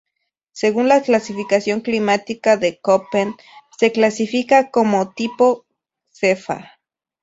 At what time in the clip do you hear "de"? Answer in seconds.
2.57-2.79, 5.05-5.11